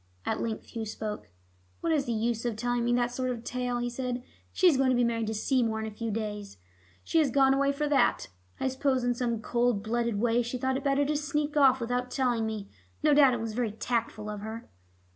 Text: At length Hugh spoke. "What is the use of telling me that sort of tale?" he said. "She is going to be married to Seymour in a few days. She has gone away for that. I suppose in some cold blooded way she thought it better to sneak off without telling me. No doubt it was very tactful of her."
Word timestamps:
At 0.25 0.41
length 0.41 0.69
Hugh 0.69 0.87
spoke. 0.87 1.29
"What 1.81 1.93
is 1.93 2.05
the 2.05 2.11
use 2.11 2.43
of 2.43 2.55
telling 2.55 2.83
me 2.85 2.91
that 2.95 3.11
sort 3.11 3.29
of 3.29 3.43
tale?" 3.43 3.77
he 3.77 3.87
said. 3.87 4.23
"She 4.51 4.65
is 4.67 4.75
going 4.75 4.89
to 4.89 4.95
be 4.95 5.03
married 5.03 5.27
to 5.27 5.35
Seymour 5.35 5.79
in 5.79 5.85
a 5.85 5.91
few 5.91 6.09
days. 6.09 6.57
She 7.03 7.19
has 7.19 7.29
gone 7.29 7.53
away 7.53 7.71
for 7.71 7.87
that. 7.87 8.27
I 8.59 8.67
suppose 8.67 9.03
in 9.03 9.13
some 9.13 9.41
cold 9.41 9.83
blooded 9.83 10.19
way 10.19 10.41
she 10.41 10.57
thought 10.57 10.75
it 10.75 10.83
better 10.83 11.05
to 11.05 11.15
sneak 11.15 11.55
off 11.55 11.79
without 11.79 12.09
telling 12.09 12.47
me. 12.47 12.67
No 13.03 13.13
doubt 13.13 13.35
it 13.35 13.39
was 13.41 13.53
very 13.53 13.71
tactful 13.73 14.27
of 14.27 14.39
her." 14.39 14.71